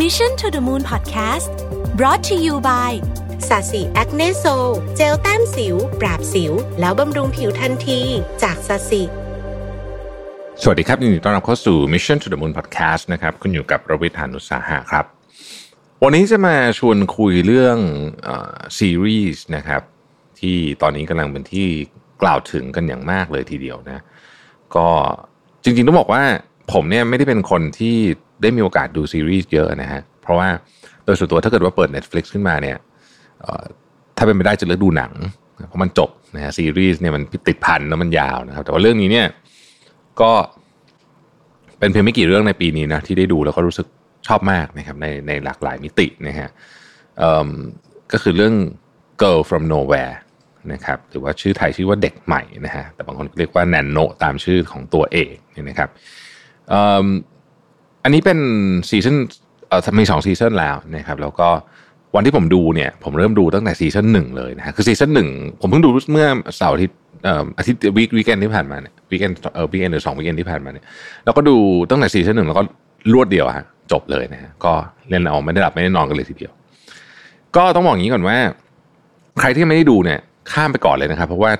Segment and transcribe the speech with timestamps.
[0.00, 1.52] Mission to the Moon Podcast
[1.98, 2.92] brought to you by
[3.48, 4.44] SASI Acne Sol
[4.96, 8.00] เจลแต้มสิว ปราบสิว แล้วบำรุงผิวทันที
[8.42, 9.02] จาก SASI
[10.62, 15.04] สวัสดีครับยินดีต้อนรับเข้าสู่ Mission to the Moon Podcast นะครับ คุณอยู่กับรวิศ หาญอุตสาหะครับ
[16.02, 17.78] วันนี้จะมาชวนคุยเรื่อง
[18.78, 19.82] ซีรีส์นะครับ
[20.40, 21.68] ที่ตอนนี้กำลังเป็นที่
[22.22, 23.98] กล่าวถึงกันอย่างมากเลยทีเดียวนะ
[24.76, 24.88] ก็
[25.64, 26.22] จริงๆต้องบอกว่า
[26.74, 27.96] ผมเนี่ยไม่ได้เป็นคนที่
[28.42, 30.48] ได้มีโอกาสดูซีรีส์เยอะนะฮะเพราะว่า
[31.04, 32.76] โดยส่วนตัวถ้าเกิดว่าเปิด Netflix ขึ้นมาเนี่ย
[34.16, 35.12] ถ้าเป็นไปได้จะเลือกดูหนัง
[35.68, 39.26] เพราะมันจบนะฮะซีรีส์เนี่ยมันติดพันแล้วมันยาวนะครับ แต่ว่าเรื่องนี้เนี่ย
[40.20, 40.30] ก็
[41.78, 43.86] เป็นเพียงไม่กี่เรื่องในปีนี้นะที่ได้ดูแล้วก็รู้สึก
[44.26, 46.48] ชอบมากนะครับในในหลากหลายมิตินะฮะ
[48.12, 48.54] ก็คือเรื่อง
[49.22, 50.14] Girl from Nowhere
[50.72, 55.90] นะครับหรือว่าชื่อไทยชื่อว่าเด็กใหม่นะฮะแต่บางคนเรียกว่าแนนโนตามชื่อของตัวเองเนี่ยนะครับ
[58.04, 58.38] อันนี้เป็น
[58.90, 59.16] ซีซั่น
[60.00, 61.48] มีสองซีซั่นแล้วนะครับแล้วก็
[62.14, 65.28] วันที่ผมดูเนี่ยผมเริ่มดูตั้งแต่ซีซั่นหนึ่งเลยนะคือซีซั่นหนึ่ง
[65.60, 70.84] ผมเพิ่งดูเมื่อเสาร์อาทิตย์เอ่ออาทิตย์ week weekend ที่ผ่านมาเนี่ย weekend เอ่อ weekend หรือสอง weekend ที่ผ่านมาเนี่ย
[71.24, 71.56] แล้วก็ดู
[71.90, 72.62] ตั้งแต่ซีซั่นหนึ่งแล้วก็
[73.12, 74.72] รวดเดียวฮะจบเลยนะฮะก็
[75.08, 76.52] เล่นเอาไม่ได้หลับไม่ได้นอนกันเลยทีเดียว
[77.56, 78.36] ก็ต้องบอกอย่างนี้ก่อนว่า
[79.40, 80.20] ใครที่ไม่ได้ดูเนี่ย
[80.52, 81.50] ข้ามไปก่อนเลยนะครับ เพราะว่า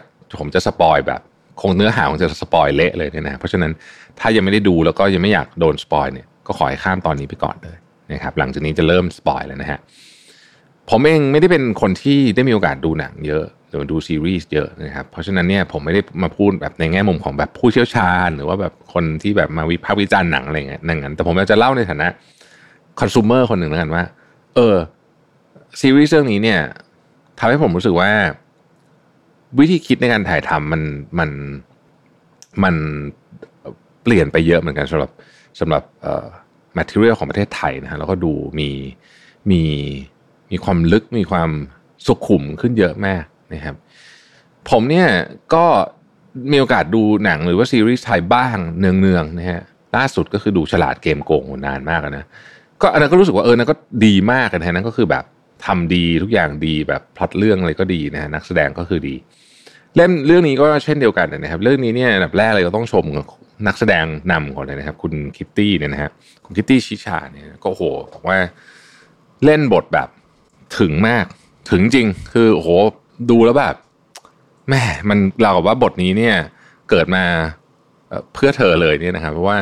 [0.40, 1.20] ผมจะ spoil แบบ
[1.60, 3.72] คงเนื้อหาของจะ spoil เละเลยเนี่ยนะเพราะฉะนั้น
[4.20, 7.76] ถ้ายังไม่ได้ดูแล้วก็ยังไม่อยากโดน spoil เนี่ยก็ขอให้ข้ามตอนนี้ไปก่อนเลย
[8.12, 9.78] นะครับหลังจากนี้จะเริ่ม spoil แล้วนะฮะ
[10.90, 22.08] ผมเองไม่ได้เป็นคนที่ได้มีโอกาสดูหนังเยอะหรือดูซีรีส์เยอะนะครับเพราะฉะนั้นเนี่ยผมไม่ได้มาพูดแบบในแง่มุมของแบบผู้เชี่ยวชาญ หรือว่าแบบคนที่แบบมาวิพากษ์วิจารณ์หนังอะไรเงี้ยนั่นงั้นแต่ผมจะเล่าในฐานะ
[23.00, 24.02] คอน sumer คนหนึ่งแล้วกันว่า
[24.54, 24.76] เออ
[25.80, 26.60] ซีรีส์เรื่องนี้เนี่ย
[27.38, 28.10] ทำให้ผมรู้สึกว่า
[29.58, 30.82] วิธีคิดในการถ่ายทำมัน
[31.18, 31.30] มัน
[32.64, 32.74] มัน
[34.02, 35.10] เปลี่ยนไปเยอะเหมือนกันสำหรับ
[35.60, 36.26] สำหรับเอ่อ
[36.78, 38.70] material ของประเทศไทยนะฮะแล้วก็ดูมี
[39.50, 39.62] มี
[40.50, 41.50] มีความลึกมีความ
[42.06, 43.76] สุขุมขึ้นเยอะมากนะครับ
[44.70, 45.08] ผมเนี่ย
[45.54, 45.64] ก็
[46.52, 49.62] มีโอกาสดูหนังหรือว่าซีรีส์ไทยบ้างเนืองๆนะฮะ
[49.96, 52.26] ล่าสุดก็คือดูฉลาดเกมโกงนานมากนะ
[52.82, 53.74] ก็อันนั้นก็รู้สึกว่าเออนั่นก็
[54.06, 55.24] ดีมากนะฮะนั่นก็คือแบบ
[55.66, 59.14] ทำดีทุกอย่างดีแบบพล็อตเรื่องอะไรก็ดีนะฮะนักแสดงก็คือดี
[59.96, 63.04] เล่มเรื่องนี้ก็เช่นเดียวกันนะครับ เรื่องนี้เนี่ยอันดับแรกเลยก็ต้องชม
[63.66, 66.10] นักแสดงนำก่อนเลยนะครับ คุณคิตตี้เนี่ยนะฮะ
[66.44, 67.82] คุณคิตตี้ชิชาเนี่ยก็โอ้โห
[68.12, 68.38] บอกว่า
[69.44, 70.08] เล่นบทแบบ
[70.78, 71.24] ถึงมาก
[71.70, 72.68] ถึงจริง คือโห
[73.30, 73.74] ดูแล้วแบบ
[74.70, 76.36] แม่มันเรากับว่าบทนี้เนี่ย
[76.90, 77.24] เกิดมา
[78.34, 79.58] เพื่อเธอเลยเนี่ยนะครับ เพราะว่า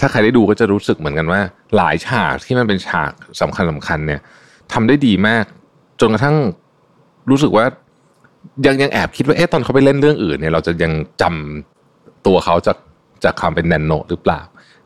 [0.00, 1.40] ถ้าใครได้ดูก็จะรู้สึกเหมือนกันว่า
[1.76, 4.20] หลายฉากที่มันเป็นฉากสำคัญสำคัญเนี่ย
[4.72, 5.44] ทำได้ดีมาก
[6.00, 6.36] จนกระทั่ง
[7.30, 7.64] รู้สึกว่า
[8.66, 12.78] ยังยังแอบคิดว่าเอ๊ะตอนเขาไปเล่นเรื่องอื่นเนี่ยเราจะยังจำตัวเขาจาก
[13.24, 14.40] จากความเป็นแนนโนหรือเปล่า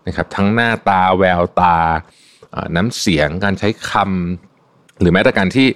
[0.06, 1.76] นะครับ ทั้งหน้าตาแววตา
[2.76, 5.66] น้ำเสียงการใช้คำหรือแม้แต่การที่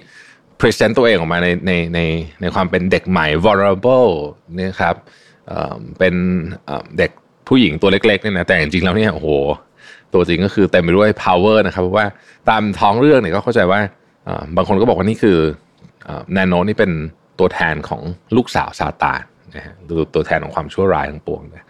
[0.59, 1.99] present ตัวเองออกมาในในใน
[2.41, 4.11] ในความเป็นเด็กใหม่ vulnerable
[4.59, 4.95] นะครับ
[5.99, 6.15] เป็น
[6.97, 7.11] เด็ก
[7.47, 9.29] ผู้หญิงตัวเล็กๆเนี่ยนะแต่จริงๆแล้วเนี่ยโอ้โห
[10.13, 12.07] ตัวจริงก็คือเต็มไปด้วย power นะครับเพราะว่า
[12.49, 13.79] ตามท้องเรื่องเนี่ยก็เข้าใจว่า
[14.55, 15.37] บางคนก็บอกว่านี่คือ
[16.33, 16.91] แนนโนนี่เป็น
[17.39, 18.01] ตัวแทนของ
[18.35, 19.21] ลูกสาวซาตาน
[19.55, 19.73] นะฮะ
[20.15, 21.65] ตัวแทนของความชั่วร้ายทั้งปวงนะ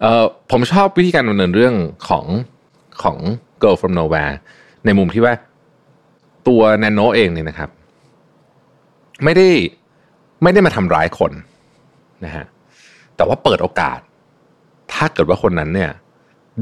[0.00, 1.74] เอ่อผมชอบวิธีการดำเนินเรื่อง
[2.08, 2.26] ของ
[3.02, 3.16] ของ
[3.62, 4.34] Girl from Nowhere
[4.84, 5.34] ในมุมที่ว่า
[6.48, 7.70] ตัวแนโนเองเนี่ยนะครับ
[9.24, 9.48] ไม่ได้
[10.42, 11.32] ไม่ได้มาทำร้ายคน
[12.24, 12.44] นะฮะ
[13.16, 14.00] แต่ว่าเปิดโอกาส
[14.92, 15.90] ถ้าเกิดว่าคนนั้นเนี่ย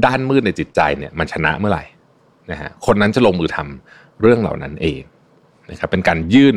[0.05, 1.83] ด้านมืดในจิตใจเนี่ย มันชนะเมื่อไหร่
[2.51, 5.01] นะฮะคนนั้นจะลงมือทำเรื่องเหล่านั้นเอง
[5.71, 6.55] นะครับเป็นการยื่น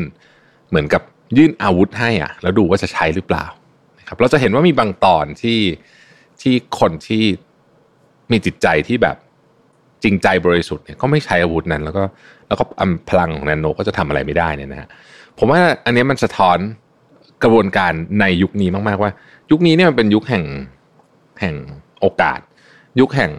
[0.69, 1.03] เหมือนกับ
[1.37, 3.45] ยื่นอาวุธให้อะ แล้วดูว่าจะใช้หรือเปล่า
[3.99, 5.61] นะครับ เราจะเห็นว่ามีบางตอนที่
[6.41, 7.25] ที่คนที่
[8.31, 9.17] มีจิตใจที่แบบ
[10.03, 12.03] จริงใจบริสุทธิ์เนี่ยก็ไม่ใช้อาวุธนั้น แล้วก็
[12.49, 14.89] แล้วก็อำพลังของแนนโนก็จะทำอะไรไม่ได้เนี่ยนะฮะ
[15.39, 16.59] ผมว่าอันนี้มันสะท้อน
[17.43, 19.11] กระบวนการในยุคนี้มาก ๆ ว่า
[19.51, 20.45] ยุคนี้เนี่ยมันเป็นยุคแห่ง
[21.41, 21.55] แห่ง
[22.01, 22.41] โอกาส
[23.01, 23.33] ยุคแห่ง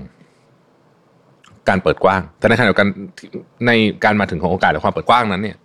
[1.69, 2.87] การเปิดกว้างแต่ในขณะเดียวกัน
[3.67, 3.71] ใน
[4.03, 5.57] การมาถึงของโอกาสและความเปิดกว้างนั้นเนี่ย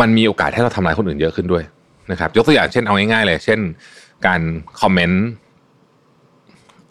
[0.00, 1.64] มันมีโอกาสให้เราทำร้ายคนอื่นเยอะขึ้นด้วย
[2.10, 3.60] นะครับ ยกตัวอย่างเช่นเอาง่ายๆเลย เช่น
[4.26, 4.40] การ
[4.80, 5.24] คอมเมนต์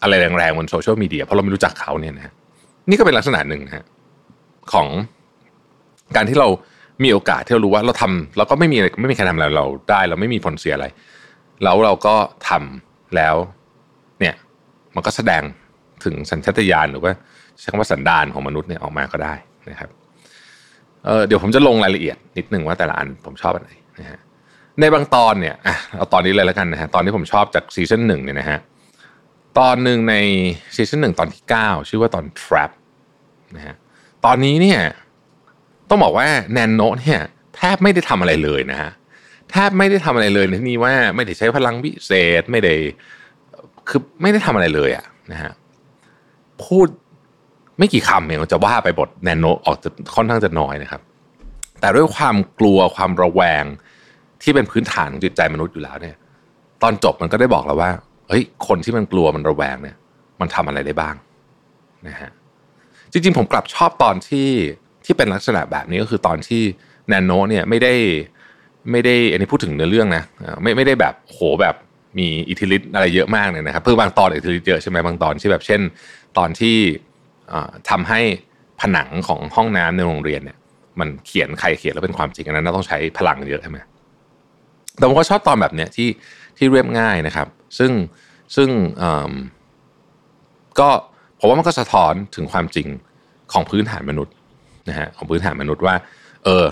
[0.02, 2.32] อะไรแรงๆบนโซเชียลมีเดียเพราะเราไม่รู้จักเขาเนี่ยนะฮะ
[2.88, 3.84] นี่ก็เป็นลักษณะหนึ่งนะฮะ
[4.72, 4.88] ของ
[6.16, 6.48] การที่เรา
[7.04, 10.86] มีโอกาสที่เรารู้ว่าเราทำเราก็ไม่มีอะไรไม่มีใครทำอะไรเราได้ เราไม่มีผลเสียอะไร
[11.62, 12.14] แล้วเราก็
[12.48, 13.34] ทำแล้ว
[14.20, 14.34] เนี่ย
[14.94, 15.42] มันก็แสดง
[16.04, 17.12] ถึงสัญชาตญาณหรือว่า
[17.58, 19.34] ใช้คำว่าสันดานของมนุษย์เนี่ยออกมาก็ได้
[19.70, 19.90] นะครับ
[21.06, 24.18] เออเดี๋ยวผมจะลงรายละเอียดนิดหนึ่งว่าแต่ละอันผมชอบอันไหนนะฮะ
[24.80, 28.58] ในบางตอนเนี่ยอะเอาตอนนี้เลยแล้วกันนะฮะตอนที่ผมชอบจากซีซั่นหนึ่งเนี่ยนะฮะ
[29.58, 30.14] ตอนหนึ่งใน
[30.76, 32.70] ซีซั่นหนึ่งตอนที่เก้าชื่อว่าตอน trap
[33.56, 33.74] นะฮะ
[34.24, 34.80] ตอนนี้เนี่ย
[35.88, 37.20] ต้องบอกว่าแนนโนเนี่ย
[37.56, 38.90] แทบไม่ได้ทำอะไรเลยนะฮะ
[39.50, 42.74] แทบไม่ได้ทำอะไรเลยในที่นี้ว่าไม่ได้ใช้พลังพิเศษไม่ได้
[43.88, 45.52] คือไม่ได้ทำอะไรเลยอะนะฮะ
[46.64, 46.88] พูด
[47.80, 51.00] ไม่กี่คำเองจะว่าไปบทแนโนออกจะค่อนข้างจะน้อยนะครับ
[51.80, 53.64] แต่ด้วยความกลัวความระแวง
[54.42, 56.16] ที่เป็นพื้นฐานของจิตใจมนุษย์อยู่แล้วเนี่ย
[56.82, 57.90] ตอนจบมันก็ได้บอกแล้วว่า
[58.28, 59.96] เฮ้ยคนที่มันกลัวมันระแวงเนี่ย
[60.40, 61.14] มันทำอะไรได้บ้าง
[62.06, 62.30] นะฮะ
[63.12, 64.48] จริงๆ ผมกลับชอบตอนที่
[65.04, 66.62] ที่เป็นลักษณะแบบนี้ก็คือตอนที่
[67.08, 67.94] แนโนเนี่ยไม่ได้
[68.90, 70.22] ไม่ได้อันนี้พูดถึงเนื้อเรื่องนะ
[70.62, 71.74] ไม่ไม่ได้แบบโหแบบ
[72.18, 75.80] มีอิทธิฤทธิ์อะไรเยอะมากเนี่ยนะครับเพิ่งบางตอนอิทธิฤทธิ์เยอะใช่ไหมบางตอนที่แบบเช่น
[76.38, 76.76] ตอนที่
[77.90, 78.20] ทำให้
[78.80, 80.58] ผนังของห้องน้ำในโรงเรียนเนี่ย
[81.00, 83.78] มันเขียนใครเขียนแล้วเป็นความจริงอันนั้น ต้องใช้พลังเยอะใช่ไหม
[84.96, 86.08] แต่ผมก็ชอบตอนแบบเนี้ยที่
[86.58, 87.46] ที่เรียบง่ายนะครับ
[87.78, 87.92] ซึ่ง
[88.56, 88.68] ซึ่ง
[90.80, 90.88] ก็
[91.40, 92.88] ผมว่ามันก็สะท้อนถึงความจริง
[93.52, 94.34] ของพื้นฐานมนุษย์
[94.88, 95.94] นะฮะของพื้นฐานมนุษย์ว่า
[96.44, 96.64] เออ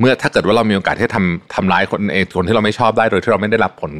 [0.00, 3.92] เมื่อถ้าเกิดว่าเรามีโอกาสที่ทำทำร้ายคนเองคนที่เราไม่ชอบได้โดยที่เราไม่ได้รับผล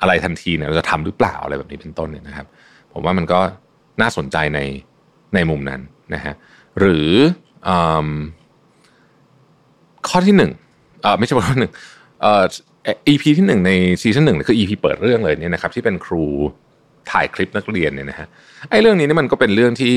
[0.00, 2.46] อะไรทันทีเนี่ยเราจะทำหรือเปล่าอะไรแบบนี้เป็นต้นเนี่ยนะครับ
[2.92, 3.40] ผมว่ามันก็
[4.00, 4.60] น่าสนใจใน
[5.34, 5.80] ในมุมนั้น
[6.14, 6.34] นะฮะ
[6.80, 7.08] หรือ
[10.08, 10.52] ข้อที่หนึ่ง
[11.18, 11.72] ไม่ใช่ข้อหนึ่ง
[12.24, 12.44] อ่อ
[13.08, 13.70] EP ที่หนึ่งใน
[14.02, 16.24] ซีซั่นหนึ่งคือ EP เปิดเรื่องเลยเนี่ยนะครับที่เป็นครู
[17.10, 18.26] ถ่ายคลิปนักเรียนเนี่ยนะฮะ
[18.70, 19.94] ไอ้เรื่องนี้นี่มันก็เป็นเรื่องที่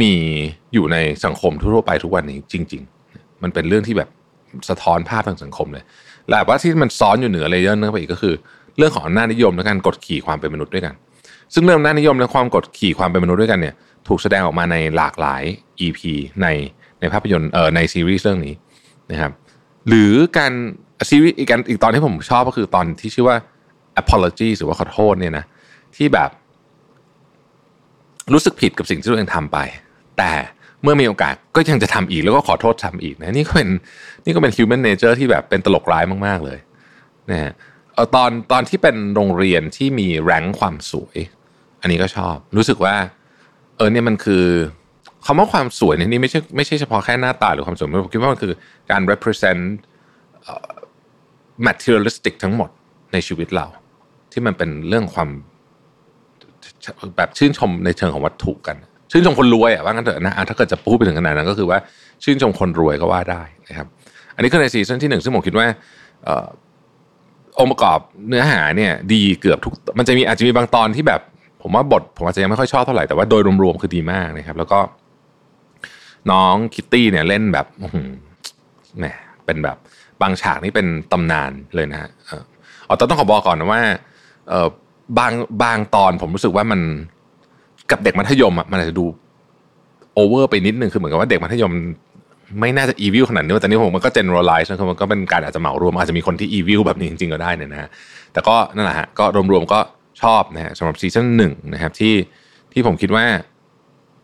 [0.00, 0.12] มี
[0.74, 2.82] อยู่ในสังคมทั่วไปทุกวันนี้จริง
[3.12, 4.08] ๆ มันเป็นเรื่องที่แบบ
[4.68, 5.84] สะท้อนภาพทางสังคมเลย
[6.28, 8.34] และว่าที่มันซ้อนอยู่เหนือเลเยอะนึงไปอีกก็คือ
[8.78, 10.94] เรื่องของอำนาจนิยมและการกดขี่ความเป็นมนุษย์ด้วยกัน
[11.54, 13.74] ซึ่งเรื่องอำนาจนิยมและความกดขี่ความเป็นมนุษย์ด้วยกันเนี่ย
[14.08, 15.42] ถูกแสดงออกมาในหลากหลาย
[15.86, 16.00] EP
[16.42, 16.46] ใน
[17.00, 18.54] ในภาพยนตร์เอ่อในซีรีส์เรื่องนี้
[19.10, 19.32] นะครับ
[19.88, 20.52] หรือการ
[21.08, 23.36] ซีรีส์อีกอีกตอนที่ผมชอบก็คือตอนที่ชื่อว่า
[24.00, 25.44] apology หรือว่าขอโทษเนี่ยนะ
[25.96, 26.30] ที่แบบ
[28.32, 29.58] รู้สึกผิดกับสิ่งที่ตัวเองทำไป
[30.18, 30.32] แต่
[30.82, 33.68] เมื่อมีโอกาสก็ยังจะทำอีกแล้วก็ขอโทษทำอีกนะนี่ก็เป็น
[34.24, 36.58] นี่ก็เป็น human nature ที่แบบเป็นตลกร้ายมาก ๆ เลย
[37.30, 37.52] นะฮะ
[38.14, 41.16] ตอนตอนที่เป็นโรงเรียนที่มีแรงความสวย
[41.80, 42.94] อันนี้ก็ชอบ รู้สึกว่า
[43.78, 44.44] เออเนี่ยมันคือ
[45.26, 48.52] คำว่าความสวยในนี้ไม่ใช่ไม่ใช่เฉพาะแค่หน้าตาหรือความสวยผมคิดว่ามันคือ
[48.90, 49.62] การ represent
[51.66, 52.70] materialistic ทั้งหมด
[53.12, 53.66] ในชีวิตเรา
[54.32, 55.28] ที่มันเป็นเรื่องความ
[57.16, 58.76] แบบชื่นชมในเชิงของวัตถุกัน
[59.10, 61.78] ชื่นชมคนรวยอะว่างั้นเถอะนะถ้าเกิดจะพูดไปถึงขนาดนั้นก็คือว่า
[62.24, 63.86] ชื่นชมคนรวยก็ว่าได้นะครับ
[64.34, 65.66] อันนี้คือในซีซั่นที่หนึ่งซึ่งผมคิดว่า
[67.58, 67.98] องค์ประกอบ
[68.28, 71.20] เนื้อหาเนี่ย ดีเกือบทุก มันจะมีอาจจะมีบางตอนที่แบบ
[71.62, 74.78] ผมว่าบทผมอาจจะยังไม่ค่อยชอบเท่าไหร่แต่ว่าโดยรวมๆคือดีมากนะครับ แล้วก็
[76.30, 77.66] น้องคิตตี้เนี่ยเล่นแบบ
[78.98, 79.04] แหม
[79.46, 79.76] เป็นแบบ
[80.22, 82.10] บางฉากนี่เป็นตำนานเลยนะฮะ
[82.88, 83.80] อ๋อแต่ต้องขอบอกก่อนนะว่า
[85.18, 85.32] บาง
[85.62, 86.80] บางตอนผมรู้สึกว่ามัน
[87.90, 89.06] กับเด็กมัธยมอะมันอาจจะดู
[90.14, 91.72] โอเวอร์ไปนิดนึงคือเหมือนกับว่าเด็กมัธยม
[92.60, 97.88] ไม่น่าจะอีวิลขนาดนี้แต่นี้ผมมันก็เจน e r a l i z e นะครับมันก็เป็นการอาจจะเหมารวมอาจจะมีคนที่อีวิลแบบนี้จริงๆก็ได้เนี่ยนะ
[98.32, 99.78] แต่ก็นั่นแหละฮะก็รวมๆก็
[100.22, 102.14] ชอบนะฮะสำหรับซีซั่นหนึ่งนะครับที่
[102.72, 103.24] ที่ผมคิดว่า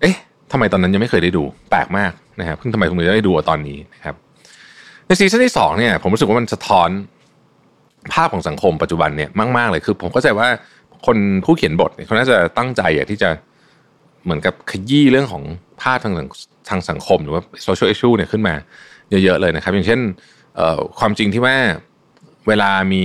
[0.00, 0.17] เอ๊ะ
[0.52, 4.14] ทำไมตอนนั้นยังไม่เคยได้ดูแปลกมากนะครับเพิ่งทำไมผมถึงได้ดูตอนนี้นะครับ
[5.06, 6.88] ในซีซั่นที่สองเนี่ยผมรู้สึกว่ามันสะท้อน
[8.12, 10.49] ภาพของสังคมปัจจุบันเนี่ยมาก ๆ เลยคือ ผมเข้าใจว่า
[11.06, 13.31] คนผู้เขียนบทเขาน่าจะตั้งใจอยากที่จะ
[14.25, 15.43] เหมือนกับขยี้เรื่องของ
[15.82, 16.14] ภาพทาง
[16.69, 18.54] ทางสังคม หรือว่าโซเชียลอิชชูเนี่ยขึ้นมา
[19.11, 20.00] เยอะ ๆ เลยนะครับ อย่างเช่น
[20.99, 21.57] ความจริงที่ว่า
[22.49, 23.05] เวลามี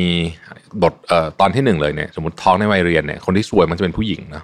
[0.83, 0.93] บท
[1.39, 4.43] ตอนที่หนึ่งเลยเนี่ยสมมติท้องในวัยเรียนเนี่ยคนที่สวยมันจะเป็นผู้หญิงเนาะ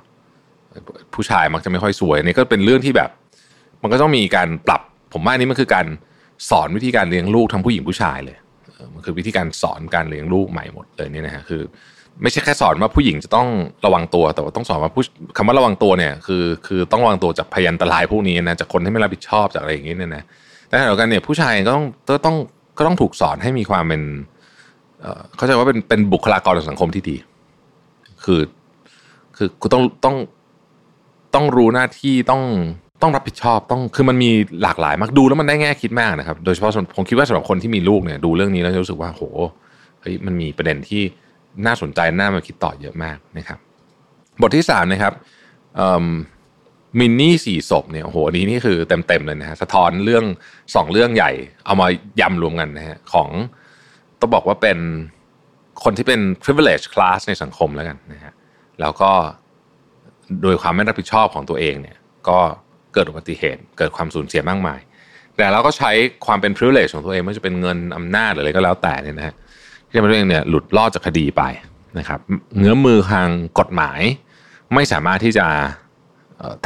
[1.13, 3.09] ผู้ชายมักจะไม่ค่อยสวยนี่ก็เป็นเรื่องที่แบบ
[3.81, 4.81] มันก็ต้องมีการปรับ
[5.13, 5.85] ผมว่านี้มันคือการ
[6.49, 8.37] สอนวิธีการเลี้ยงลูกทั้งผู้หญิงผู้ชายเลย
[8.93, 11.61] มันคือวิธีการสอนการเลี้ยงลูกใหม่หมดเลยนี่นะฮะคือ
[12.21, 13.47] ไม่ใช่แค่สอนว่าผู้หญิงจะต้อง
[13.85, 15.03] ระวังตัว แต่ว่าต้องสอนว่าผู้
[15.37, 20.23] คำว่าระวังตัวเนี่ยคือคือต้องระวังตัวจากพยันตรายพวกนี้นะจากคนที่ไม่รับผิดชอบจากอะไรอย่างนี้เนี่ยนะ
[20.67, 22.35] แต่เดียวกันเนี่ยผู้ชายก็ต้องก็ต้อง
[22.77, 24.01] ก็ต้องถูกสอนให้มีความเป็น
[25.35, 27.15] เข้าใจว่าเป็นเป็นบุคลากรของสังคมที่ดี
[28.23, 28.41] คือ
[29.37, 30.15] คือกูต้องต้อง
[31.35, 32.41] ต้องรู้หน้าที่ต้อง
[33.01, 34.29] ต้องรับผิดชอบต้องคือมันมี
[34.63, 39.23] หลากหลายมากดูแล้วมันได้แง่คิดมากนะครับ โดยเฉพาะผมคิดว่าสำหรับคนที่มีลูกเนี่ยดูเรื่องนี้แล้วจะรู้สึกว่าโห
[40.01, 41.03] เฮ้ยมันมีประเด็นที่
[41.65, 43.57] น่าสนใจน่ามาคิดต่อเยอะมากนะครับ
[44.41, 45.13] บทที่สามนะครับ
[46.99, 50.25] มินนี่สี่ศพเนี่ยโหอันนี้นี่คือเต็มๆเลยนะฮะสะท้อนเรื่อง
[50.75, 51.31] สองเรื่องใหญ่
[51.65, 51.87] เอามา
[52.21, 53.29] ยำรวมกันนะฮะของ
[54.19, 54.77] ต้องบอกว่าเป็น
[55.83, 58.33] คนที่เป็น privilege class ในสังคมแล้วกันนะฮะ
[58.79, 59.11] แล้วก็
[60.41, 61.97] โดยความไม่รับผิดชอบของตัวเองเนี่ย
[62.29, 62.39] ก็
[62.93, 64.79] เกิดอุบัติเหตุ เกิดความสูญเสียมากมาย
[65.37, 65.91] แต่เราก็ใช้
[66.25, 69.35] ความเป็น privilege ของตัวเองไม่ว่าจะเป็นเงินอำนาจหรืออะไรก็แล้วแต่เนี่ยนะฮะ
[69.87, 71.43] ที่ทำให้ตัวเองเนี่ยหลุดรอดจากคดีไป
[71.99, 72.19] นะครับ
[72.57, 73.29] เงื้อมือทาง
[73.59, 74.01] กฎหมาย
[74.73, 75.45] ไม่สามารถที่จะ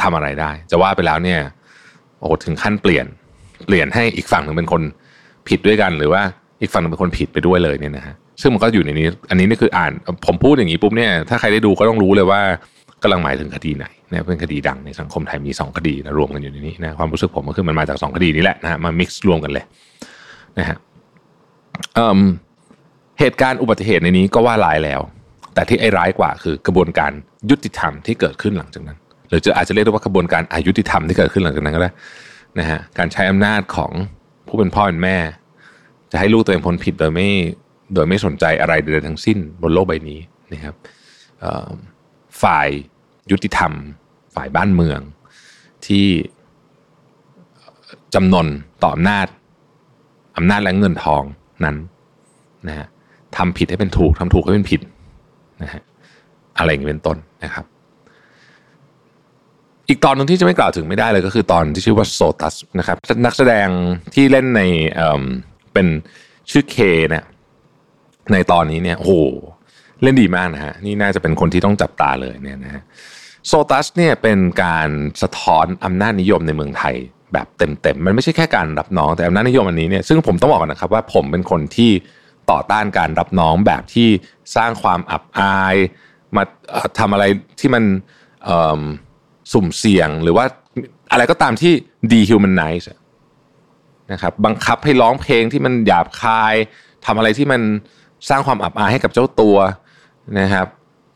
[0.02, 1.40] ทำอะไรได้ จะว่าไปแล้วเนี่ย
[2.18, 3.06] โอ้ถึงขั้นเปลี่ยน
[3.66, 4.82] เปลี่ยนให้อีกฝั่งหนึ่งเป็นคน
[5.48, 6.22] ผิดด้วยกัน หรือว่า
[6.60, 9.92] อีกฝั่งหนึ่งเป็นคนผิดไปด้วยเลยเนี่ยนะฮะซึ่งมันก็อยู่ในนี้ อันนี้นี่คืออ่าน
[10.26, 12.40] ผมพูดอย่างนี้ปุ๊บเนี่ยถ้าใครได้ดูก็ต้องรู้เลยว่า
[13.02, 19.64] กำลังหมายถึงคดีไหนนะเป็นคดีดังในสังคมไทยมีสองคดีนะรวมกันอยู่ในนี้นะความรู้สึกผมก็คือมันมาจากสองคดีนี้แหละนะฮะมา mix รวมกันเลย
[20.58, 20.76] นะฮะ
[23.20, 25.00] เหตุการณ์อุบัติเหตุในนี้ก็ว่าร้ายแล้ว
[25.54, 27.12] แต่ที่ไอ้ร้ายกว่าคือกระบวนการ
[27.50, 28.98] ยุติธรรมที่เกิดขึ้นหลังจากนั้น
[29.28, 31.90] หรือจะอาจจะเรียกได้ว่ากระบวนการอายุติธรรมที่เกิดขึ้นหลังจากนั้นก็ได้
[32.58, 33.92] นะฮะการใช้อำนาจของ
[34.48, 35.16] ผู้เป็นพ่อเป็นแม่
[36.12, 37.28] จะให้ลูกตัวเองพ้นผิดโดยไม่
[37.94, 40.20] โดยไม่สนใจอะไรใดๆทั้งสิ้นบนโลกใบนี้
[40.52, 40.74] นะครับ
[42.42, 42.68] ฝ่าย
[43.30, 43.72] ยุติธรรม
[44.34, 45.00] ฝ่ายบ้านเมือง
[45.86, 46.06] ที่
[48.14, 48.46] จำนน
[48.82, 49.26] ต่ออำนาจ
[50.36, 51.22] อำนาจและเงินทอง
[51.64, 51.76] นั้น
[52.68, 52.86] นะฮะ
[53.36, 54.80] ทำผิดให้เป็นถูกทำถูกให้เป็นผิด
[55.62, 55.82] นะฮะ
[56.58, 57.64] อะไรอย่างนี้เป็นต้นนะครับ
[59.88, 63.68] อีกตอนหนึ่งที่จะไม่กล่าวถึงไม่ได้เลยก็คือตอนที่ชื่อว่าโซตัสนะครับนักแสดง
[64.14, 64.62] ที่เล่นใน
[65.72, 65.86] เป็น
[66.50, 66.76] ชื่อเค
[67.10, 67.24] เนี่ย
[68.32, 69.14] ในตอนนี้เนี่ยโอ้โห
[70.02, 72.82] เล่นดีมากนะฮะนี่น่าจะเป็นคนที่ต้องจับตาเลยเนี่ยนะฮะ
[73.46, 74.88] โซตัสเนี่ยเป็นการ
[75.22, 76.94] สะท้อนอำนาจนิยมในเมืองไทย
[77.32, 81.90] แบบเต็มๆ มันไม่ใช่แค่การรับน้องแต่อำนาจนิยมอันนี้เนี่ยซึ่งผมต้องบอกก่อนนะครับว่าผมเป็นคนที่
[82.50, 84.08] ต่อต้านการรับน้องแบบที่
[84.56, 85.74] สร้างความอับอาย
[86.36, 86.42] มา
[86.98, 87.24] ทำอะไร
[87.60, 87.84] ที่มัน
[89.52, 90.44] สุ่มเสี่ยงหรือว่า
[91.12, 91.72] อะไรก็ตามที่
[92.10, 92.92] dehumanize น
[94.12, 96.54] นะครับบังคับให้ร้องเพลงที่มันหยาบคาย
[97.06, 97.60] ทำอะไรที่มัน
[98.28, 99.56] สร้างความอับอายให้กับเจ้าตัว
[100.40, 100.66] นะครับ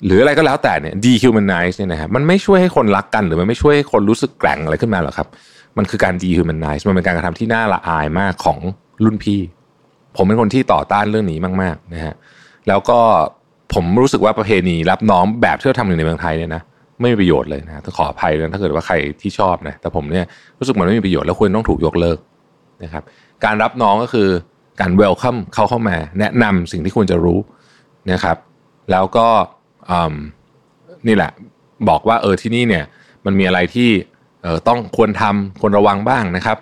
[0.04, 5.28] หรืออะไรก็แล้วแต่เนี่ย dehumanize เนี่ยนะครับมันไม่ช่วยให้คนรักกันหรือมันไม่ช่วยให้คนรู้สึกแกร่งอะไรขึ้นมาหรอกครับ
[5.76, 8.58] มันคือการ dehumanize มันเป็นการกระทำที่น่าละอายมากของ
[9.04, 9.40] รุ่นพี่
[10.16, 12.14] ผมเป็นคนที่ต่อต้านเรื่องนี้มากๆนะฮะ
[12.68, 12.98] แล้วก็
[13.74, 16.62] ผมรู้สึกว่าประเพณีรับน้องแบบที่เราทำอยู่ในเมืองไทยเนี่ยนะ
[17.00, 20.26] ไม่มีประโยชน์เลยนะต้องขออภัยเลยถ้าเกิดว่าใครที่ชอบนะแต่ผมเนี่ย
[20.58, 22.18] รู้สึกมันไม่มีประโยชน์แล้วควรต้องถูกยกเลิก
[22.82, 23.02] นะครับ
[23.44, 24.28] การรับน้องก็คือ
[24.80, 27.38] การเวลคัมเขาเข้ามา แนะนำสิ่งที่ควรจะรู้
[28.12, 28.36] นะครับ
[28.90, 29.26] แล้วก็
[31.06, 31.30] นี่แหละ
[31.88, 32.84] บอกว่าเออที่นี่เนี่ย
[33.24, 33.90] มันมีอะไรที่
[34.42, 36.58] เออต้องควรทำควรระวังบ้างนะครับ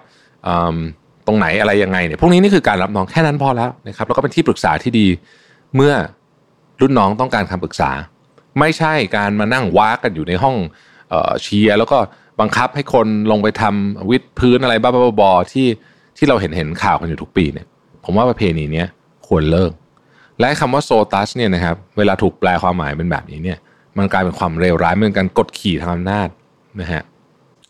[1.26, 5.06] ตรงไหนอะไรยังไงเนี่ยพวกนี้นี่คือการรับน้องแค่นั้นพอแล้วนะครับ แล้วก็เป็นที่ปรึกษาที่ดี
[5.76, 5.94] เมื่อ
[6.80, 7.90] รุ่นน้องต้องการคำปรึกษา
[8.58, 10.56] ไม่ใช่การมานั่งว้ากันอยู่ในห้อง
[11.42, 11.98] เชียร์แล้วก็
[12.40, 15.66] บังคับให้คนลงไปทำวิดพื้นอะไรบ้าๆบอๆที่
[16.16, 17.66] ที่เราเห็นเห็นข่าวกันอยู่ทุกปีเนี่ย
[18.04, 18.84] ผมว่าประเพณีนี้
[19.28, 19.72] ควรเลิก
[20.38, 23.58] และคำว่าโซตัสเนี่ยนะครับ เวลาถูกแปลความหมายเป็นแบบนี้เนี่ย
[23.98, 26.28] มันกลายเป็นความเลวร้ายเป็นการกดขี่ทางอำนาจ
[26.80, 27.02] นะฮะ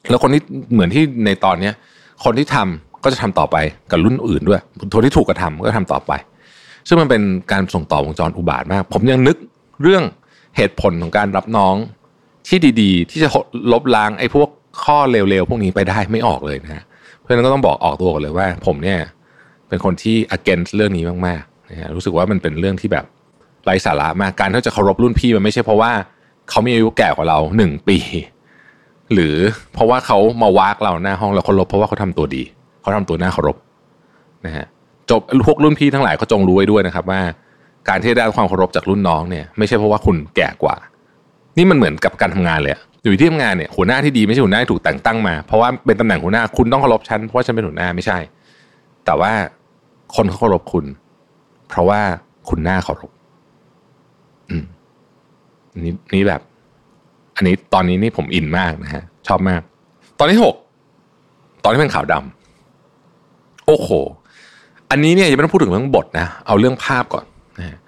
[0.08, 1.74] แล้วคนที่เหมือนที่ในตอนเนี้ย
[2.24, 3.56] คนที่ทำก็จะทำต่อไป
[3.90, 4.60] กับรุ่นอื่นด้วย
[4.94, 6.12] คนที่ถูกกระทำก็ทำต่อไป
[6.88, 7.22] ซึ่งมันเป็น
[7.52, 9.36] การส่งต่อวงจรอุบาทมาก ผมยังนึก
[9.82, 10.04] เรื่อง
[10.56, 11.74] เหตุผลของการรับน้อง
[12.48, 13.28] ที่ดีๆ ที่จะ
[13.72, 14.48] ลบล้างไอ้พวก
[14.84, 16.82] ข้อเลวๆพวกนี้ไปได้ไม่ออกเลยนะฮะ
[17.32, 18.98] ราะนั้นก็ต้องบอกออกตัวกันเลยว่า ผมเนี่ย
[19.68, 23.04] เป็นคนที่ against เรื่องนี้มากๆนะฮะรู้สึกว่ามันเป็นเรื่องที่แบบ
[23.64, 25.92] ไร้สาระมากการที่จะเคารพรุ่นพี่มันไม่ใช่เพราะว่า
[26.50, 27.98] เขามีอายุแก่กว่าเราหนึ่งปี
[29.12, 29.36] หรือ
[29.72, 32.42] เพราะว่าเขามาวากเราหน้าห้องเราเคารพเพราะว่าเขาทำตัวดี
[32.82, 33.56] เขาทำตัวน่าเคารพ
[34.46, 34.66] นะฮะ
[35.10, 37.20] จบพวกรุ่นพี่ทั้งหลายก็จงรู้ไว้ด้วยนะครับว่า
[37.88, 40.76] การที่ได้ความเคารพจากรุ่นน้องเนี่ย ไม่ใช่เพราะว่าคุณแก่กว่า
[41.56, 48.18] นี่มันเหมือนกับการทำงานเลย อยู่ที่ทำงานเนี่ยหัวหน้าที่ดีไม่ใช่หัวหน้าที่ถูกแต่งตั้งมา เพราะว่าเป็นตำแหน่งหัวหน้าคุณต้องเคารพฉันเพราะฉันเป็นหัวหน้าไม่ใช่
[49.04, 49.32] แต่ว่า
[50.14, 50.84] คนเขาเคารพคุณ
[51.68, 52.00] เพราะว่า
[52.48, 53.10] คุณหน้าเคารพ
[54.50, 54.64] อืม
[55.84, 56.40] นี่นี่แบบ
[57.36, 59.62] อันนี้ตอนนี้นี่ผมอินมากนะฮะ ชอบมาก
[60.18, 60.54] ตอนที่หก
[61.62, 63.88] ตอนที่เป็นขาวดำโอ้โห
[64.90, 67.24] อันนี้เนี่ยยังไม่ต้องพูดถึงเรื่องบทนะ เอาเรื่องภาพก่อน
[67.58, 67.78] นะ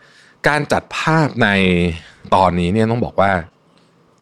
[0.49, 1.49] การจัดภาพใน
[2.35, 3.31] ตอนนี้เนี่ยต้องบอกว่า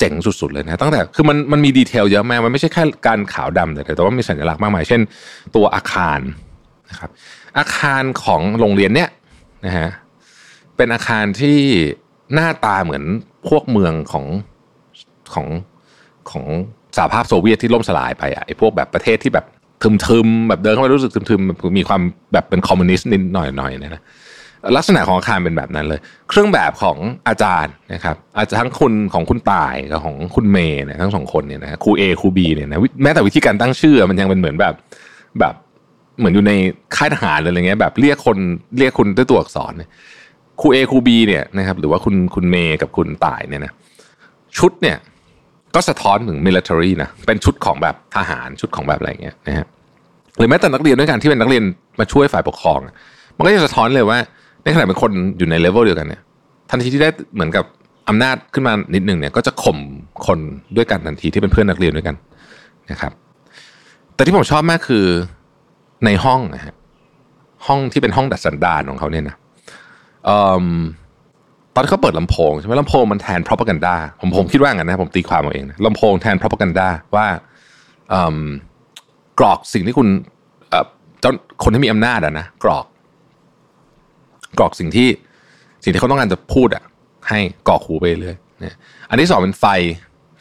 [0.03, 5.01] จ๋งสุดๆเลยนะตั้งแต่คือมันมันมีดีเทลเยอะมากมันไม่ใช่แค่การขาวดำแต่แต่ว่ามีสัญลักษณ์มากมายเช่น
[5.57, 6.19] ตัวอาคาร
[6.91, 7.11] นะครับ
[7.59, 9.09] อาคารของโรงเรียนเนี้ย
[9.67, 9.89] นะฮะ
[10.77, 11.59] เป็นอาคารที่
[12.35, 13.05] หน้าตาเหมือน
[13.49, 14.27] พวกเมืองของ
[15.35, 15.47] ของ
[16.31, 16.45] ของ
[16.97, 19.47] สหภาพโซเวียตที่ล่มสลายไปอะไอ้พวกแบบประเทศที่แบบ
[19.83, 22.01] ทึมๆแบบเดินเข้าไปรู้สึกทึมๆมีความ
[22.33, 24.03] แบบเป็นคอมมิวนิสต์นิดหน่อยๆนะ
[24.77, 26.97] ลักษณะของอาคารเป็นแบบนั้นเลย เครื่องแบบของ
[27.29, 34.75] อาจารย์นะครับ อาจจะทั้งคุณของคุณตายกับของคุณเมย์นี่ยทั้งสองคนเนี่ยนะครูเอครูบีเนี่ยนะแม้แต่วิธีการตั้งชื่อมันยังเป็นเหมือนแบบ
[35.41, 35.55] แบบ
[36.19, 36.53] เหมือนอยู่ใน
[36.97, 38.39] ค่ายทหารอะไรเงี้ยแบบเรียกคน
[38.79, 39.73] เรียกคุณด้วยตัวอักษร
[40.61, 43.73] ครู A ครู B เนี่ยนะครับหรือว่าคุณคุณเมย์กับคุณตายเนี่ยนะ
[44.59, 44.97] ชุดเนี่ย
[45.75, 49.67] ก็สะท้อนถึง military นะเป็นชุดของแบบทหารชุดของแบบอะไรเงี้ยนะฮะ
[50.39, 51.65] หรือแม้แต่นักเรียนด้วยกันที่เป็นนักเรียน
[52.01, 52.79] มาช่วยฝ่ายปกครอง
[53.37, 54.19] มันก็จะสะท้อนเลยว่า
[54.63, 56.23] ในขณะเป็นคนอยู่ในเลเวลเดียวกันเนี่ย
[56.71, 57.65] ทันทีที่ได้เหมือนกับ
[58.09, 59.79] อำนาจขึ้นมานิดหนึ่งเนี่ยก็จะข่ม
[60.27, 60.39] คน
[60.77, 62.17] ด้วยกันทันทีที่เป็นเพื่อนนักเรียนด้วยกัน
[62.91, 63.13] นะครับ
[64.15, 65.05] แต่ที่ผมชอบมากคือ
[66.05, 66.75] ในห้องนะฮะ
[67.67, 69.37] ห้องที่เป็นห้องดัดสันดานของเขาเนี่ยนะ
[71.75, 77.27] ตอนที่เขาเปิดลำโพงใช่ไหมลำโพงมันแทน propaganda ผมผมคิดว่างั้นนะผมตีความเอาเองนะลำโพงแทน propaganda ว่า
[79.39, 80.09] กรอกสิ่งที่คุณ
[81.21, 82.85] เจ้าคนที่มีอำนาจอะนะกรอก
[84.59, 85.09] กรอกสิ่งที่
[85.83, 86.85] สิ่งที่เขาต้องการจะพูดอะ
[87.29, 88.75] ให้กรอกหูไปเรื่อยเนี่ย
[89.09, 89.67] อันที่สองเป็นไฟ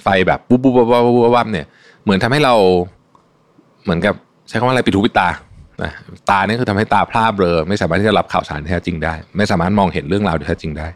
[0.03, 1.65] ไฟแบบปุ๊บปุ๊บปุ๊บปุ๊บปุ๊บเนี่ย
[2.03, 2.53] เหมือนทำให้เรา
[3.83, 4.15] เหมือนกับ
[4.47, 5.29] ใช้คำว่าอะไรปิดหูปิดตา
[5.83, 5.91] นะ
[6.29, 10.87] ตาเนี่ยคือทำให้ตาพร่าเบลอไม่สามารถที่จะรับข่าวสารแท้จริงได้ ไม่สามารถมองเห็นเรื่องราวแท้จริงได้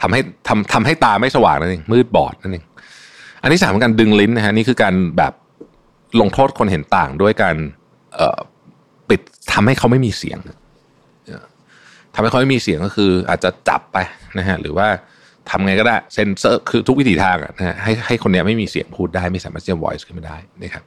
[0.00, 2.64] ทำให้ทำทำให้ตาไม่สว่างนั่นเองมืดบอดนั่นเอง
[3.42, 5.32] อันที่สามเป็นการดึงลิ้นนะฮะนี่คือการแบบ
[6.20, 7.56] ลงโทษคนเห็นต่างด้วยการ
[8.14, 8.38] เอ่อ
[9.08, 9.20] ปิด
[9.52, 10.38] ทำให้เขาไม่มีเสียง
[12.14, 13.98] ทำให้เขาไม่มีเสียงก็คืออาจจะจับไป
[14.38, 14.86] นะฮะหรือว่า
[15.50, 20.84] ทำไงก็ได้เซนเซอร์คือทุกวิธีทางนะฮะให้ให้คนนี้ไม่มีเสียงพูดได้ไม่สามารถจะ voice ขึ้นมาได้นะครับ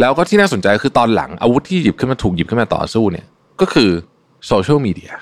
[0.00, 3.26] แล้วก็ที่น่าสนใจคือตอนหลังอาวุธที่หยิบขึ้นมาถูกหยิบขึ้นมาต่อสู้เนี่ย
[3.60, 3.90] ก็คือ
[4.46, 5.12] โซเชียลมีเดีย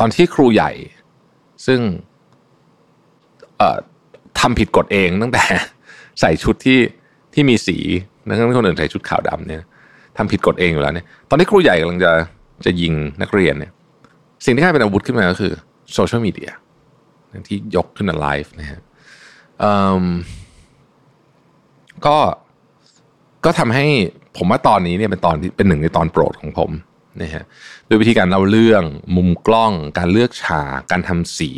[0.00, 0.72] ตอนที่ครูใหญ่
[1.66, 1.80] ซึ่ง
[4.40, 5.44] ทำผิดกฎเองตั้งแต่
[6.20, 6.78] ใส่ชุดที่
[7.34, 7.76] ที่มีสี
[8.26, 9.62] นักเรียนคนอื่นใส่ชุดขาวดำเนี่ย
[10.16, 12.12] ทำผิดกฎเองอยู่แล้วเนี่ยตอนที่ครูใหญ่กำลังจะ
[12.64, 13.72] จะยิงนักเรียนเนี่ย
[14.44, 15.52] สิ่งที่กลายเป็นอาวุธขึ้นมาก็คือ
[15.94, 16.50] โซเชียลมีเดีย
[17.48, 18.80] ที่ยกขึ้นมาไลฟ์นะฮะ
[22.06, 22.16] ก็
[23.44, 23.86] ก็ทำให้
[24.36, 26.70] ผมว่าตอนนี้เนี่ยเป็นตอนที่เป็นหนึ่งในตอนโปรดของผม
[27.22, 27.44] นะฮะ
[27.86, 28.82] โดยวิธีการเล่าเรื่อง
[29.16, 31.50] มุมกล้อง การเลือกฉากการทำสี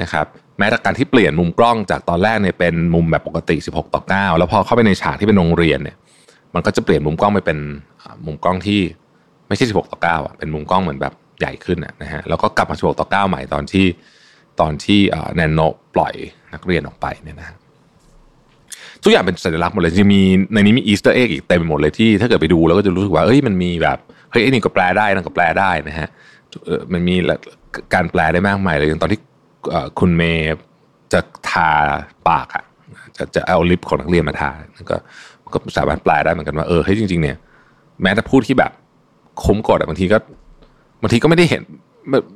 [0.00, 0.26] นะครับ
[0.58, 5.96] แม้แต่การที่เปลี่ยนมุมกล้องจากตอนแรกเนี่ยเป็นมุมแบบปกติ 16 ต่อ 9 แล้วพอเข้าไปในฉากที่เป็นโรงเรียนเนี่ย
[6.54, 7.58] มันก็จะเปลี่ยนมุมกล้องไปเป็น
[8.26, 8.80] มุมกล้องที่
[9.48, 11.12] ไม่ใช่ 16 ต่อ 9อะเป็นมุมกล้องเหมือนแบบ
[11.42, 13.86] ใหญ่ขึ้นนะฮะแล้วก็กลับมา16ต่อ9ใหม่ตอนที่
[14.60, 15.00] ตอนที่
[15.34, 15.60] แนนโน
[15.94, 16.14] ปล่อย
[16.54, 17.56] นักเรียนออกไปเนี่ยนะ
[19.02, 20.22] ทุกอย่างเป็นสัญลักษณ์หมดเลยจะมี
[20.52, 23.98] ในนี้มี Easter egg อีกเต็มไปหมดเลยที่ถ้าเกิดไปดูแล้วก็จะรู้สึกว่าเอ้ยมันมีแบบ
[24.30, 26.08] เฮ้ยไอ้นี่ก็แปลได้นั่นก็แปลได้นะฮะ
[26.92, 27.14] มันมี
[27.94, 29.20] การแปลได้มากมายเลยอย่างตอนที่
[29.98, 30.56] คุณเมย์
[31.12, 31.70] จะทา
[32.28, 32.64] ปากอะ
[33.16, 34.50] จะจะเอาลิปของนักเรียนมาทา
[34.90, 34.96] ก็
[35.52, 37.36] ก็สามารถแปลได้เหมือนกันว่าเออเฮ้ยจริง ๆ เนี่ย
[38.02, 38.72] แม้แต่พูดที่แบบ
[39.44, 40.18] คุ้มกดบางทีก็
[41.02, 41.62] บางทีก็ไม่ได้เห็น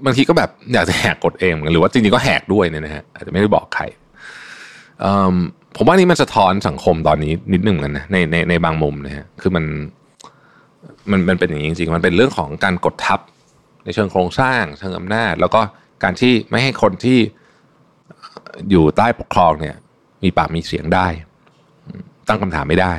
[0.07, 3.85] บางทีก็แบบอยากจะแหกกฎเองหรือว่าจริงๆก็แหกด้วยเนี่ยนะฮะอาจจะไม่ได้บอกใคร
[5.77, 9.65] ผมว่านี่มันสะท้อนสังคมตอนนี้นิดหนึ่งกันนะในในในบางมุมนะฮะคือมัน
[11.11, 13.21] มันมันเป็นอย่างนี้จริงๆมันเป็นเรื่องของการกดทับ
[13.85, 15.61] ในเชิงโครงสร้างเชิงอำนาจ แล้วก็
[16.03, 17.19] การที่ไม่ให้คนที่
[18.71, 19.77] อยู่ใต้ปกครองเนี่ย
[20.23, 21.07] มีปากมีเสียงได้
[22.29, 22.95] ตั้งคำถามไม่ได้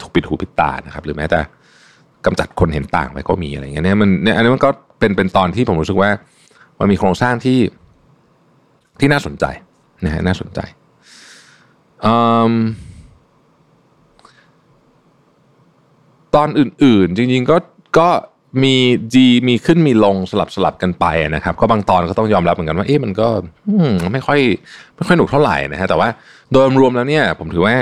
[0.00, 1.40] ถูกปิดหูปิดตานะครับ หรือแม้แต่
[2.26, 6.10] กำจัดคนเห็นต่างไปก็มีอะไรเงี้ยเนี่ยมันเนี่ยอันนี้มันก็เป็นเป็นตอนที่ผมรู้สึกว่า
[6.78, 7.58] มันมีโครงสร้างที่
[9.00, 9.44] ที่น่าสนใจ
[10.04, 10.60] นะฮะน่าสนใจ
[16.34, 17.56] ตอนอื่นๆ จริงๆก็
[17.98, 18.08] ก็
[18.62, 18.74] มี
[19.14, 23.28] ดีมีขึ้นมีลงสลับสลับกันไปนะครับ ก็บางตอนก็ต้องยอมรับเหมือนกันว่าเอ๊ะมันก็
[24.12, 24.40] ไม่ค่อย
[24.96, 26.08] ไม่ค่อยหนุกเท่าไหร่นะฮะแต่ว่า
[26.52, 27.74] โดยรวมแล้วเนี่ย ผมถือว่า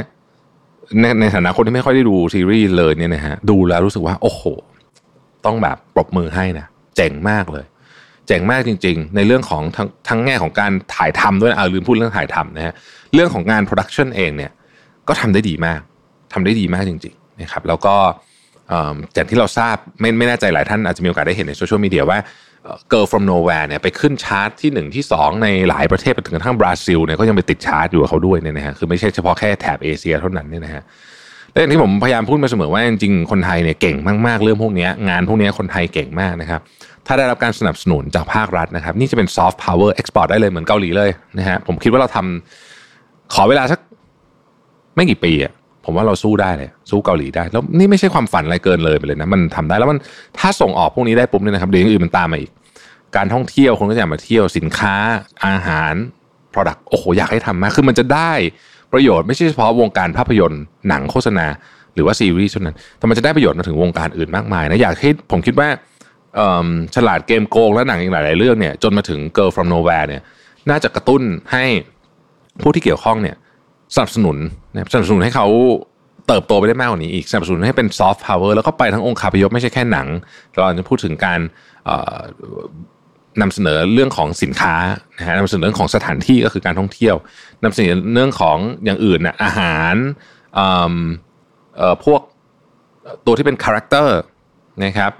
[1.01, 4.43] ในในฐานะคนที่ไม่ค่อยได้ดูซีรีส์เลยเนี่ยนะฮะดูแล้วรู้สึกว่า โอ้โห
[5.47, 7.65] ต้องแบบปรบมือให้นะเจ๋งมากเลย
[8.27, 12.75] เจ๋งมากจริง ๆ ในเรื่องของทั้งทั้งแง่ของการถ่ายทำด้วยอ่าลืมพูดเรื่องถ่ายทำนะฮะ
[13.15, 14.51] เรื่องของงาน production เองเนี่ย
[15.09, 15.81] ก็ทำได้ดีมาก
[16.33, 17.95] ทำได้ดีมากจริงๆนะครับแล้วก็
[19.17, 22.19] จากที่เราทราบไม่ไม่แน่ใจหลายท่านอาจจะมีโอกาสได้เห็นในโซเชียลมีเดียว่า
[22.93, 30.83] Girl from Nowhere เนี่ยไปขึ้นชาร์ตที่ 1 ที่ 2 ในหลายประเทศไปถึงกระทั่งบราซิลเนี่ยก็ยังไปติดชาร์ตอยู่กับเขาด้วยเนี่ยนะฮะคือไม่ใช่เฉพาะแค่แถบเอเชียเท่านั้นเนี่ยนะฮะ
[31.53, 36.61] และอย่างที่ผมพยายามพูดมาเสมอว่าจริงๆคนไทยเนี่ยเก่งมากๆเรื่องพวกนี้งานพวกนี้คนไทยเก่งมากนะครับ
[37.07, 43.81] ถ้าได้รับการสนับสนุนจากภาครัฐนะครับ นี่จะเป็น soft power export ได้เลยเหมือนเกาหลีเลยนะฮะผมคิดว่าเราทำขอเวลาสัก
[44.97, 45.53] ไม่กี่ปีอะ
[45.91, 49.99] ผมว่าเราสู้ได้เลยสู้เกาหลีได้ แล้วนี่ไม่ใช่ความฝันอะไรเกินเลยไปเลยนะมันทำได้แล้วมัน
[50.39, 52.51] ถ้าส่งออกพวกนี้ได้ปุ๊บเนี่ยนะครับเดี๋ยวอื่นมันตามมาอีก
[53.17, 54.95] การท่องเที่ยวคนก็อยากมาเที่ยวสินค้า
[55.47, 55.95] อาหาร
[56.53, 58.33] Product โอ้โหอยากให้ทำมากคือมันจะได้
[58.93, 61.47] ประโยชน์ไม่ใช่เฉพาะวงการภาพยนตร์หนังโฆษณา
[61.95, 65.69] หรือว่าซีรีส์เท่านั้นแต่มันจะได้ประโยชน์มาถึงวงการอื่นมากมายนะอยากให้ผมคิดว่า
[66.95, 70.23] ฉลาดเกมโกงและหนังอีกหลาย ๆ เรื่องเนี่ยจนมาถึง Girl from Nowhere เนี่ย
[70.71, 71.23] น่าจะกระตุ้น
[71.53, 71.65] ให้
[72.61, 73.37] ผู้ที่เกี่ยวข้องเนี่ย
[73.95, 74.37] สนับสนุน
[74.73, 75.47] นะสนับสนุนให้เขา
[76.29, 80.07] เติบโตไปได้มากกว่านี้อีกสนับสนุนให้เป็นซอฟต์พาวเวอร์แล้วก็ไปทั้งองค์คาพยพไม่ใช่แค่หนัง
[80.53, 81.41] เราจะพูดถึงการ
[83.41, 84.75] นำเสนอเรื่องของสินค้า
[85.19, 87.17] นะฮะนำเสนอเรื่องของสถานที่ก็คือการท่องเที่ยว
[87.65, 89.95] นำเสนอเรื่องของอย่างอื่นนะอาหาร
[92.05, 92.21] พวก
[93.27, 94.19] ตัวที่เป็น character
[94.85, 95.13] นะครับ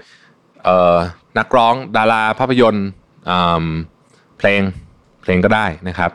[1.37, 2.87] นักร้องดาราภาพยนตร์
[4.37, 4.61] เพลง
[5.21, 6.11] เพลงก็ได้นะครับ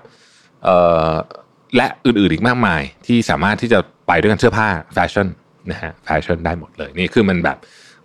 [1.77, 5.27] และอื่นๆอีกมากมายที่สามารถที่จะไปด้วยกันเสื้อผ้าแฟชั่น
[5.71, 7.57] นะฮะแฟชั่นได้หมดเลยนี่คือมันแบบ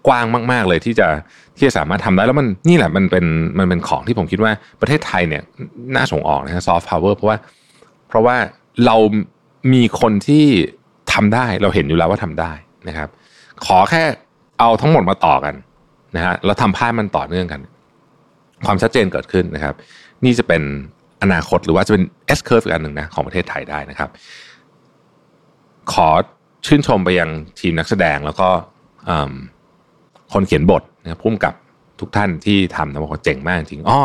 [0.08, 1.08] กว้างมาก ๆ เลยที่จะ
[1.58, 3.25] ที่จะสามารถทำได้แล้วมันนี่แหละมันเป็น
[3.60, 4.51] มันเป็นของที่ผมคิดว่า
[4.82, 5.43] ประเทศไทยเนี่ย
[5.95, 7.38] น่าส่งออกนะฮะ soft power เพราะว่า
[8.08, 8.36] เพราะว่า
[8.86, 8.95] เรา
[9.73, 10.45] มีคนที่
[11.13, 12.51] ทำได้เราเห็นอยู่แล้วว่าทำได้
[12.88, 13.10] นะครับ
[13.65, 14.03] ขอแค่
[14.60, 15.55] เอาทั้งหมดมาต่อกัน
[16.15, 17.62] นะฮะแล้วทำภาพมันต่อเนื่องกัน
[18.65, 19.75] ความชัดเจนเกิดขึ้นนะครับ
[20.23, 20.62] นี่จะเป็น
[21.23, 22.03] อนาคตหรือว่าจะเป็น
[22.38, 24.10] S curve อีกอันหนึ่งนะของประเทศไทยได้นะครับ
[25.93, 26.08] ขอ
[26.65, 27.29] ชื่นชมไปยัง
[27.60, 28.47] ทีมนักแสดงแล้วก็
[30.34, 31.53] คนเขียนบทนะครับพุ่มกับ
[31.99, 34.01] ทุกท่านที่ทำนะบอกว่าเจ๋งมากจริงอ้อ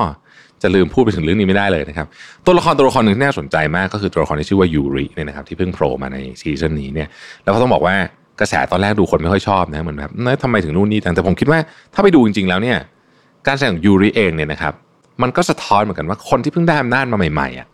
[0.63, 2.07] จะลืมพูดไปถึงเรื่องนี้ไม่ได้เลยนะครับ
[2.47, 7.09] ตัวละครตัวละครหนึ่งที่น่าสนใจมากก็คือตัวละครที่ชื่อว่ายูริเนี่ยนะครับที่เพิ่งโผล่มาในซีซั่นนี้เนี่ย
[7.43, 7.95] แล้วก็ต้องบอกว่า
[8.41, 11.59] กระแสตอนแรกดูคนไม่ค่อยชอบนะเหมือนแบบนทำไมถึงนู่นนี่แต่ผมคิดว่า
[11.95, 12.79] ถ้าไปดูจริงๆแล้วเนี่ย
[13.47, 14.75] การแสดงของยูริเองเนี่ยนะครับ
[15.23, 17.69] มันก็สะท้อนเหมือนกันว่าคนที่เพิ่งได้อำนาจมาใหม่ๆอะ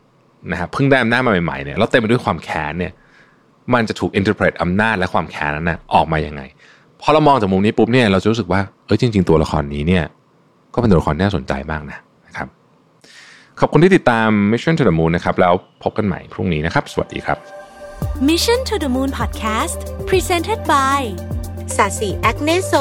[0.53, 2.93] นะครับเพิ่งได้อำนาจมาใหม่ๆเนี่ยแล้วเต็มไปด้วยความแค้นเนี่ย
[3.75, 6.43] มันจะถูกอินเทอร์เพรตอำนาจและความแค้นนั้นนะออกมายังไง
[7.01, 10.05] พอเรามองจากมุมนี้ปุ๊บเนี่ยเราจะรู้สึกว่าเออจริง ๆ ตัวละครนี้เนี่ย
[10.75, 12.49] ก็เป็นตัวละครที่น่าสนใจมากนะนะครับ
[13.61, 17.39] ขอบคุณที่ติดตาม Mission to the Moon นะครับแล้วพบกันใหม่พรุ่งนี้นะครับ สวัสดีครับ
[18.29, 21.01] Mission to the Moon Podcast Presented by
[21.77, 22.73] สาสีแอคเนโซ